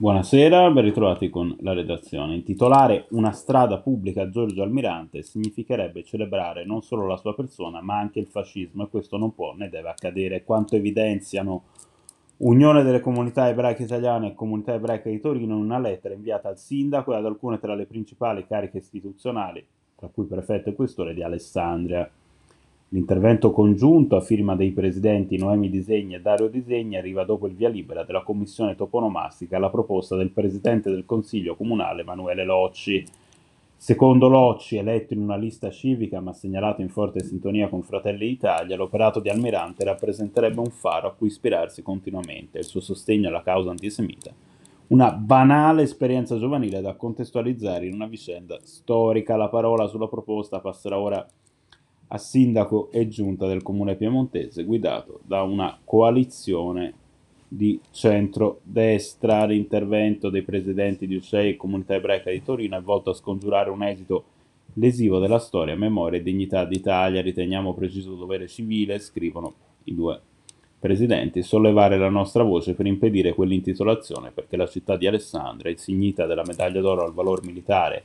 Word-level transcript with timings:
Buonasera, 0.00 0.70
ben 0.70 0.84
ritrovati 0.84 1.28
con 1.28 1.54
la 1.60 1.74
redazione. 1.74 2.34
Intitolare 2.34 3.04
Una 3.10 3.32
strada 3.32 3.80
pubblica 3.80 4.22
a 4.22 4.30
Giorgio 4.30 4.62
Almirante 4.62 5.22
significherebbe 5.22 6.02
celebrare 6.04 6.64
non 6.64 6.80
solo 6.80 7.06
la 7.06 7.18
sua 7.18 7.34
persona, 7.34 7.82
ma 7.82 7.98
anche 7.98 8.18
il 8.18 8.26
fascismo 8.26 8.84
e 8.84 8.88
questo 8.88 9.18
non 9.18 9.34
può 9.34 9.52
né 9.54 9.68
deve 9.68 9.90
accadere. 9.90 10.42
Quanto 10.42 10.74
evidenziano 10.74 11.64
Unione 12.38 12.82
delle 12.82 13.00
Comunità 13.00 13.50
Ebraiche 13.50 13.82
Italiane 13.82 14.28
e 14.28 14.34
Comunità 14.34 14.72
Ebraica 14.72 15.10
di 15.10 15.20
Torino 15.20 15.54
in 15.56 15.64
una 15.64 15.78
lettera 15.78 16.14
inviata 16.14 16.48
al 16.48 16.56
sindaco 16.56 17.12
e 17.12 17.16
ad 17.16 17.26
alcune 17.26 17.58
tra 17.58 17.74
le 17.74 17.84
principali 17.84 18.46
cariche 18.46 18.78
istituzionali, 18.78 19.62
tra 19.96 20.08
cui 20.08 20.24
prefetto 20.24 20.70
e 20.70 20.74
questore 20.74 21.12
di 21.12 21.22
Alessandria. 21.22 22.10
L'intervento 22.92 23.52
congiunto 23.52 24.16
a 24.16 24.20
firma 24.20 24.56
dei 24.56 24.72
presidenti 24.72 25.38
Noemi 25.38 25.70
Disegni 25.70 26.16
e 26.16 26.20
Dario 26.20 26.48
Disegni 26.48 26.96
arriva 26.96 27.22
dopo 27.22 27.46
il 27.46 27.54
via 27.54 27.68
libera 27.68 28.02
della 28.02 28.24
commissione 28.24 28.74
toponomastica 28.74 29.58
alla 29.58 29.70
proposta 29.70 30.16
del 30.16 30.30
presidente 30.30 30.90
del 30.90 31.04
Consiglio 31.04 31.54
Comunale 31.54 32.00
Emanuele 32.00 32.44
Locci. 32.44 33.06
Secondo 33.76 34.28
Locci, 34.28 34.76
eletto 34.76 35.14
in 35.14 35.20
una 35.20 35.36
lista 35.36 35.70
civica 35.70 36.18
ma 36.18 36.32
segnalato 36.32 36.80
in 36.80 36.88
forte 36.88 37.22
sintonia 37.22 37.68
con 37.68 37.82
Fratelli 37.82 38.26
d'Italia, 38.26 38.74
l'operato 38.74 39.20
di 39.20 39.28
Almirante 39.28 39.84
rappresenterebbe 39.84 40.58
un 40.58 40.70
faro 40.70 41.06
a 41.06 41.12
cui 41.12 41.28
ispirarsi 41.28 41.82
continuamente, 41.82 42.58
il 42.58 42.64
suo 42.64 42.80
sostegno 42.80 43.28
alla 43.28 43.42
causa 43.42 43.70
antisemita. 43.70 44.32
Una 44.88 45.12
banale 45.12 45.82
esperienza 45.82 46.36
giovanile 46.38 46.80
da 46.80 46.96
contestualizzare 46.96 47.86
in 47.86 47.94
una 47.94 48.08
vicenda 48.08 48.58
storica. 48.64 49.36
La 49.36 49.48
parola 49.48 49.86
sulla 49.86 50.08
proposta 50.08 50.58
passerà 50.58 50.98
ora 50.98 51.24
a 52.12 52.18
sindaco 52.18 52.90
e 52.90 53.08
giunta 53.08 53.46
del 53.46 53.62
comune 53.62 53.94
piemontese 53.94 54.64
guidato 54.64 55.20
da 55.24 55.42
una 55.42 55.78
coalizione 55.84 56.94
di 57.46 57.80
centro-destra. 57.90 59.44
L'intervento 59.44 60.28
dei 60.28 60.42
presidenti 60.42 61.06
di 61.06 61.16
UCEI 61.16 61.50
e 61.50 61.56
Comunità 61.56 61.94
Ebraica 61.94 62.30
di 62.30 62.42
Torino 62.42 62.76
è 62.76 62.82
volto 62.82 63.10
a 63.10 63.14
scongiurare 63.14 63.70
un 63.70 63.82
esito 63.82 64.24
lesivo 64.74 65.18
della 65.18 65.38
storia, 65.38 65.76
memoria 65.76 66.18
e 66.18 66.22
dignità 66.22 66.64
d'Italia. 66.64 67.22
Riteniamo 67.22 67.74
preciso 67.74 68.14
dovere 68.14 68.48
civile, 68.48 68.98
scrivono 68.98 69.54
i 69.84 69.94
due 69.94 70.20
presidenti, 70.80 71.42
sollevare 71.42 71.98
la 71.98 72.08
nostra 72.08 72.42
voce 72.42 72.74
per 72.74 72.86
impedire 72.86 73.34
quell'intitolazione 73.34 74.30
perché 74.30 74.56
la 74.56 74.66
città 74.66 74.96
di 74.96 75.06
Alessandria, 75.06 75.70
insignita 75.70 76.26
della 76.26 76.44
medaglia 76.44 76.80
d'oro 76.80 77.04
al 77.04 77.12
valor 77.12 77.44
militare 77.44 78.02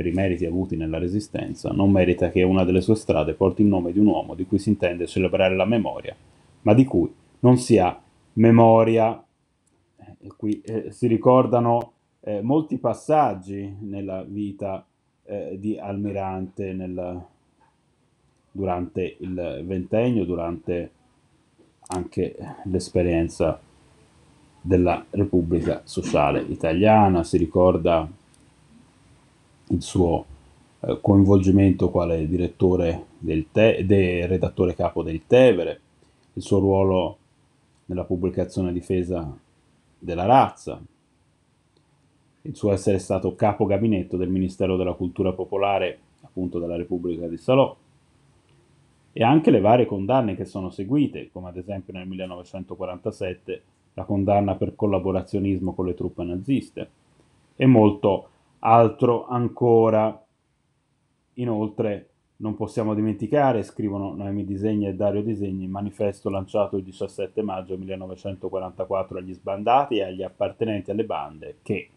per 0.00 0.08
i 0.08 0.14
meriti 0.14 0.46
avuti 0.46 0.78
nella 0.78 0.96
Resistenza, 0.96 1.72
non 1.72 1.90
merita 1.90 2.30
che 2.30 2.42
una 2.42 2.64
delle 2.64 2.80
sue 2.80 2.94
strade 2.94 3.34
porti 3.34 3.60
il 3.60 3.68
nome 3.68 3.92
di 3.92 3.98
un 3.98 4.06
uomo 4.06 4.34
di 4.34 4.46
cui 4.46 4.58
si 4.58 4.70
intende 4.70 5.06
celebrare 5.06 5.54
la 5.54 5.66
memoria, 5.66 6.16
ma 6.62 6.72
di 6.72 6.86
cui 6.86 7.12
non 7.40 7.58
si 7.58 7.76
ha 7.76 8.00
memoria. 8.32 9.22
E 10.22 10.32
qui 10.38 10.62
eh, 10.62 10.90
si 10.90 11.06
ricordano 11.06 11.92
eh, 12.20 12.40
molti 12.40 12.78
passaggi 12.78 13.76
nella 13.80 14.24
vita 14.26 14.86
eh, 15.24 15.58
di 15.60 15.78
Almirante 15.78 16.72
nel, 16.72 17.22
durante 18.50 19.16
il 19.18 19.62
ventennio, 19.66 20.24
durante 20.24 20.90
anche 21.88 22.36
l'esperienza 22.64 23.60
della 24.62 25.04
Repubblica 25.10 25.82
Sociale 25.84 26.40
Italiana, 26.40 27.22
si 27.22 27.36
ricorda 27.36 28.08
il 29.70 29.82
suo 29.82 30.24
eh, 30.80 30.98
coinvolgimento 31.00 31.90
quale 31.90 32.26
direttore 32.26 33.06
del, 33.18 33.46
te- 33.50 33.84
del 33.84 34.28
redattore 34.28 34.74
capo 34.74 35.02
del 35.02 35.22
Tevere, 35.26 35.80
il 36.34 36.42
suo 36.42 36.58
ruolo 36.58 37.16
nella 37.86 38.04
pubblicazione 38.04 38.72
difesa 38.72 39.36
della 39.98 40.24
razza, 40.24 40.80
il 42.42 42.56
suo 42.56 42.72
essere 42.72 42.98
stato 42.98 43.34
capo 43.34 43.66
gabinetto 43.66 44.16
del 44.16 44.30
Ministero 44.30 44.76
della 44.76 44.94
Cultura 44.94 45.32
Popolare 45.32 45.98
appunto 46.22 46.58
della 46.58 46.76
Repubblica 46.76 47.26
di 47.26 47.36
Salò 47.36 47.76
e 49.12 49.24
anche 49.24 49.50
le 49.50 49.60
varie 49.60 49.86
condanne 49.86 50.36
che 50.36 50.44
sono 50.44 50.70
seguite, 50.70 51.30
come 51.32 51.48
ad 51.48 51.56
esempio 51.56 51.92
nel 51.92 52.06
1947 52.06 53.62
la 53.94 54.04
condanna 54.04 54.54
per 54.54 54.74
collaborazionismo 54.76 55.74
con 55.74 55.86
le 55.86 55.94
truppe 55.94 56.22
naziste 56.22 56.90
e 57.56 57.66
molto 57.66 58.29
altro 58.60 59.26
ancora. 59.26 60.24
Inoltre 61.34 62.08
non 62.36 62.56
possiamo 62.56 62.94
dimenticare, 62.94 63.62
scrivono 63.62 64.14
Noemi 64.14 64.44
Disegni 64.44 64.86
e 64.86 64.94
Dario 64.94 65.22
Disegni, 65.22 65.64
il 65.64 65.70
manifesto 65.70 66.30
lanciato 66.30 66.76
il 66.76 66.84
17 66.84 67.42
maggio 67.42 67.76
1944 67.76 69.18
agli 69.18 69.34
sbandati 69.34 69.96
e 69.96 70.04
agli 70.04 70.22
appartenenti 70.22 70.90
alle 70.90 71.04
bande 71.04 71.56
che, 71.62 71.88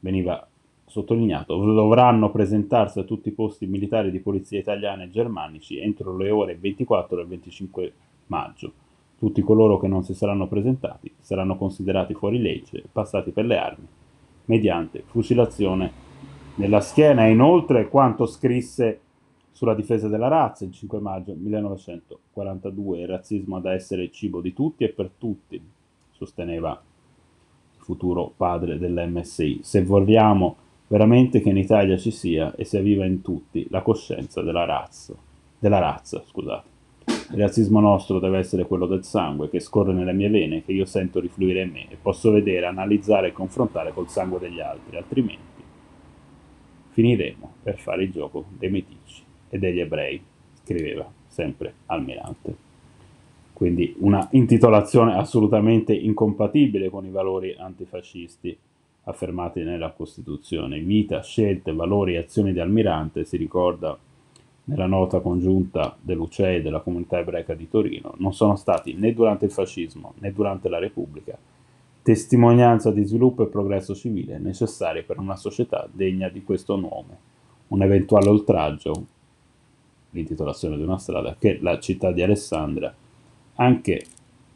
veniva 0.00 0.46
sottolineato, 0.86 1.56
dovranno 1.56 2.30
presentarsi 2.30 3.00
a 3.00 3.04
tutti 3.04 3.28
i 3.28 3.32
posti 3.32 3.66
militari 3.66 4.10
di 4.10 4.20
polizia 4.20 4.58
italiane 4.58 5.04
e 5.04 5.10
germanici 5.10 5.78
entro 5.78 6.16
le 6.16 6.30
ore 6.30 6.56
24 6.56 7.16
del 7.16 7.26
25 7.26 7.92
maggio. 8.26 8.72
Tutti 9.18 9.42
coloro 9.42 9.78
che 9.78 9.88
non 9.88 10.04
si 10.04 10.14
saranno 10.14 10.46
presentati 10.46 11.12
saranno 11.18 11.56
considerati 11.56 12.14
fuori 12.14 12.38
legge 12.40 12.78
e 12.78 12.88
passati 12.90 13.30
per 13.30 13.46
le 13.46 13.56
armi 13.56 13.86
mediante 14.46 15.02
fucilazione 15.06 16.02
nella 16.56 16.80
schiena 16.80 17.26
e 17.26 17.30
inoltre 17.30 17.88
quanto 17.88 18.26
scrisse 18.26 19.00
sulla 19.50 19.74
difesa 19.74 20.08
della 20.08 20.28
razza 20.28 20.64
il 20.64 20.72
5 20.72 20.98
maggio 20.98 21.34
1942, 21.36 23.00
il 23.00 23.06
razzismo 23.06 23.60
da 23.60 23.72
essere 23.72 24.10
cibo 24.10 24.40
di 24.40 24.52
tutti 24.52 24.84
e 24.84 24.88
per 24.88 25.10
tutti, 25.16 25.62
sosteneva 26.10 26.70
il 26.70 27.82
futuro 27.82 28.32
padre 28.36 28.78
dell'MSI. 28.78 29.60
Se 29.62 29.84
vogliamo 29.84 30.56
veramente 30.88 31.40
che 31.40 31.50
in 31.50 31.56
Italia 31.56 31.96
ci 31.96 32.10
sia 32.10 32.54
e 32.56 32.64
sia 32.64 32.80
viva 32.80 33.04
in 33.04 33.22
tutti 33.22 33.66
la 33.70 33.82
coscienza 33.82 34.42
della 34.42 34.64
razza, 34.64 35.14
della 35.58 35.78
razza, 35.78 36.22
scusate. 36.24 36.73
Il 37.30 37.40
razzismo 37.40 37.80
nostro 37.80 38.18
deve 38.18 38.38
essere 38.38 38.66
quello 38.66 38.86
del 38.86 39.04
sangue 39.04 39.48
che 39.48 39.60
scorre 39.60 39.92
nelle 39.92 40.12
mie 40.12 40.28
vene, 40.28 40.64
che 40.64 40.72
io 40.72 40.84
sento 40.84 41.20
rifluire 41.20 41.62
in 41.62 41.70
me 41.70 41.86
e 41.88 41.96
posso 42.00 42.30
vedere, 42.30 42.66
analizzare 42.66 43.28
e 43.28 43.32
confrontare 43.32 43.92
col 43.92 44.08
sangue 44.08 44.38
degli 44.38 44.60
altri, 44.60 44.96
altrimenti 44.96 45.62
finiremo 46.90 47.54
per 47.62 47.78
fare 47.78 48.04
il 48.04 48.12
gioco 48.12 48.44
dei 48.56 48.70
meticci 48.70 49.22
e 49.48 49.58
degli 49.58 49.80
ebrei, 49.80 50.22
scriveva 50.62 51.10
sempre 51.26 51.74
Almirante. 51.86 52.56
Quindi 53.52 53.94
una 53.98 54.28
intitolazione 54.32 55.16
assolutamente 55.16 55.92
incompatibile 55.92 56.90
con 56.90 57.04
i 57.04 57.10
valori 57.10 57.54
antifascisti 57.56 58.56
affermati 59.04 59.62
nella 59.62 59.90
Costituzione. 59.90 60.80
Vita, 60.80 61.22
scelte, 61.22 61.72
valori 61.72 62.14
e 62.14 62.18
azioni 62.18 62.52
di 62.52 62.60
Almirante 62.60 63.24
si 63.24 63.36
ricorda 63.36 63.96
nella 64.64 64.86
nota 64.86 65.20
congiunta 65.20 65.96
dell'UCE 66.00 66.56
e 66.56 66.62
della 66.62 66.80
comunità 66.80 67.18
ebraica 67.18 67.54
di 67.54 67.68
Torino, 67.68 68.14
non 68.18 68.32
sono 68.32 68.56
stati 68.56 68.94
né 68.94 69.12
durante 69.12 69.44
il 69.44 69.50
fascismo 69.50 70.14
né 70.18 70.32
durante 70.32 70.68
la 70.68 70.78
Repubblica 70.78 71.38
testimonianza 72.04 72.90
di 72.90 73.02
sviluppo 73.02 73.44
e 73.44 73.46
progresso 73.46 73.94
civile 73.94 74.38
necessari 74.38 75.04
per 75.04 75.18
una 75.18 75.36
società 75.36 75.88
degna 75.90 76.28
di 76.28 76.44
questo 76.44 76.76
nome. 76.76 77.16
Un 77.68 77.80
eventuale 77.80 78.28
oltraggio, 78.28 79.06
l'intitolazione 80.10 80.76
di 80.76 80.82
una 80.82 80.98
strada, 80.98 81.34
che 81.38 81.58
la 81.62 81.78
città 81.80 82.12
di 82.12 82.20
Alessandria, 82.20 82.94
anche 83.54 84.04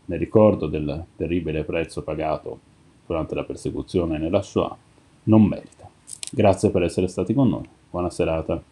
nel 0.04 0.18
ricordo 0.18 0.66
del 0.66 1.06
terribile 1.16 1.64
prezzo 1.64 2.02
pagato 2.02 2.60
durante 3.06 3.34
la 3.34 3.44
persecuzione 3.44 4.18
nella 4.18 4.42
Shoah, 4.42 4.76
non 5.24 5.42
merita. 5.44 5.88
Grazie 6.30 6.68
per 6.68 6.82
essere 6.82 7.08
stati 7.08 7.32
con 7.32 7.48
noi. 7.48 7.66
Buona 7.90 8.10
serata. 8.10 8.62